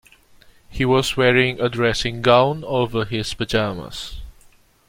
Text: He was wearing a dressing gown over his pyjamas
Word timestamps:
He 0.67 0.83
was 0.83 1.15
wearing 1.15 1.61
a 1.61 1.69
dressing 1.69 2.23
gown 2.23 2.63
over 2.63 3.05
his 3.05 3.35
pyjamas 3.35 4.19